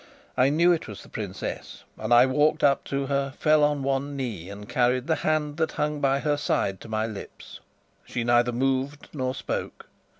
[0.35, 4.15] I knew it was the princess, and I walked up to her, fell on one
[4.15, 7.59] knee, and carried the hand that hung by her side to my lips.
[8.03, 9.85] She neither moved nor spoke.